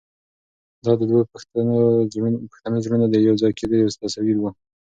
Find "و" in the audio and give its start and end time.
4.39-4.45